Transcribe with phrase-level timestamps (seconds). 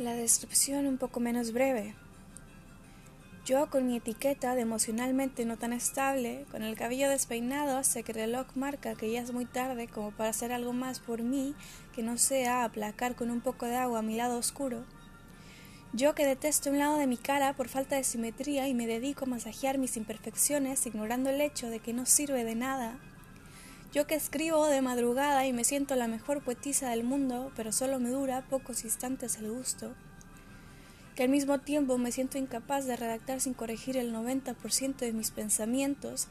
[0.00, 1.94] La descripción un poco menos breve.
[3.44, 8.12] Yo con mi etiqueta de emocionalmente no tan estable, con el cabello despeinado hasta que
[8.12, 11.54] el reloj marca que ya es muy tarde como para hacer algo más por mí
[11.94, 14.86] que no sea aplacar con un poco de agua mi lado oscuro.
[15.92, 19.26] Yo que detesto un lado de mi cara por falta de simetría y me dedico
[19.26, 22.98] a masajear mis imperfecciones ignorando el hecho de que no sirve de nada.
[23.92, 27.98] Yo que escribo de madrugada y me siento la mejor poetisa del mundo, pero solo
[27.98, 29.94] me dura pocos instantes el gusto.
[31.16, 35.32] Que al mismo tiempo me siento incapaz de redactar sin corregir el 90% de mis
[35.32, 36.28] pensamientos.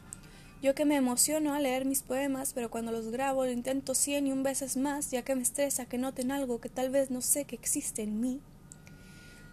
[0.61, 4.27] Yo que me emociono al leer mis poemas, pero cuando los grabo lo intento cien
[4.27, 7.19] y un veces más, ya que me estresa que noten algo que tal vez no
[7.19, 8.39] sé que existe en mí.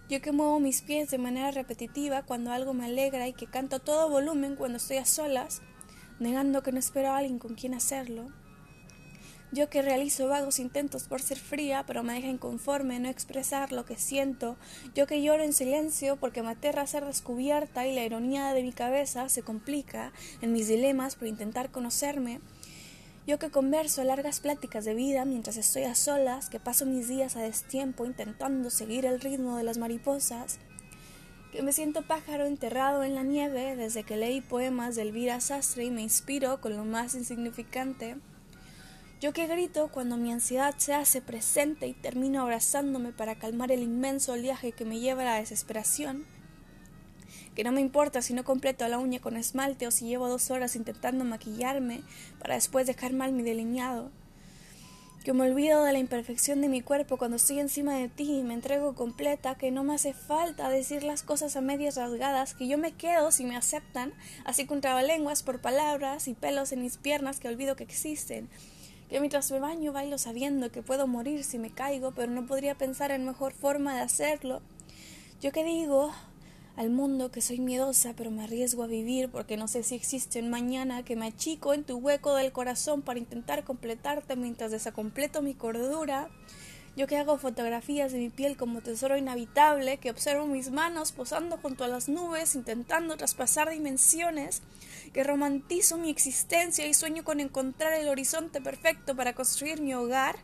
[0.08, 3.76] Yo que muevo mis pies de manera repetitiva cuando algo me alegra y que canto
[3.76, 5.60] a todo volumen cuando estoy a solas,
[6.18, 8.26] negando que no espero a alguien con quien hacerlo.
[9.52, 13.84] Yo que realizo vagos intentos por ser fría, pero me deja inconforme no expresar lo
[13.84, 14.56] que siento.
[14.94, 18.72] Yo que lloro en silencio porque me aterra ser descubierta y la ironía de mi
[18.72, 22.40] cabeza se complica en mis dilemas por intentar conocerme.
[23.26, 27.36] Yo que converso largas pláticas de vida mientras estoy a solas, que paso mis días
[27.36, 30.58] a destiempo intentando seguir el ritmo de las mariposas
[31.52, 35.84] que me siento pájaro enterrado en la nieve desde que leí poemas de Elvira Sastre
[35.84, 38.16] y me inspiro con lo más insignificante.
[39.20, 43.82] Yo que grito cuando mi ansiedad se hace presente y termino abrazándome para calmar el
[43.82, 46.26] inmenso oleaje que me lleva a la desesperación.
[47.54, 50.50] Que no me importa si no completo la uña con esmalte o si llevo dos
[50.50, 52.02] horas intentando maquillarme
[52.38, 54.10] para después dejar mal mi delineado
[55.26, 58.44] que me olvido de la imperfección de mi cuerpo cuando estoy encima de ti y
[58.44, 62.68] me entrego completa, que no me hace falta decir las cosas a medias rasgadas, que
[62.68, 64.14] yo me quedo si me aceptan,
[64.44, 68.48] así con trabalenguas por palabras y pelos en mis piernas que olvido que existen,
[69.10, 72.76] que mientras me baño bailo sabiendo que puedo morir si me caigo, pero no podría
[72.76, 74.62] pensar en mejor forma de hacerlo.
[75.40, 76.12] Yo que digo,
[76.76, 80.42] al mundo que soy miedosa, pero me arriesgo a vivir porque no sé si existe
[80.42, 85.54] mañana, que me achico en tu hueco del corazón para intentar completarte mientras desacompleto mi
[85.54, 86.28] cordura.
[86.94, 91.58] Yo que hago fotografías de mi piel como tesoro inhabitable, que observo mis manos posando
[91.58, 94.62] junto a las nubes, intentando traspasar dimensiones,
[95.12, 100.36] que romantizo mi existencia y sueño con encontrar el horizonte perfecto para construir mi hogar,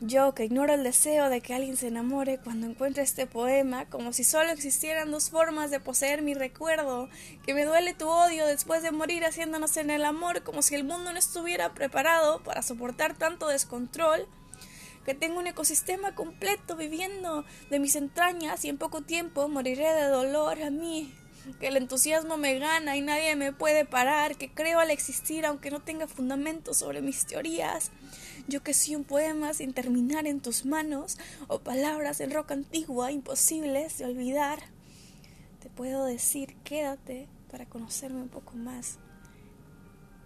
[0.00, 4.14] yo que ignoro el deseo de que alguien se enamore cuando encuentre este poema, como
[4.14, 7.10] si solo existieran dos formas de poseer mi recuerdo,
[7.44, 10.84] que me duele tu odio después de morir haciéndonos en el amor, como si el
[10.84, 14.26] mundo no estuviera preparado para soportar tanto descontrol,
[15.04, 20.06] que tengo un ecosistema completo viviendo de mis entrañas y en poco tiempo moriré de
[20.06, 21.14] dolor a mí,
[21.58, 25.70] que el entusiasmo me gana y nadie me puede parar, que creo al existir aunque
[25.70, 27.90] no tenga fundamento sobre mis teorías.
[28.50, 33.12] Yo que soy un poema sin terminar en tus manos o palabras en roca antigua
[33.12, 34.58] imposibles de olvidar.
[35.62, 38.98] Te puedo decir, quédate para conocerme un poco más.